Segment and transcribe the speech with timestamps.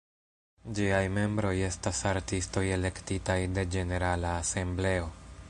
[0.77, 5.17] Ĝiaj membroj estas artistoj elektitaj de ĝenerala asembleo.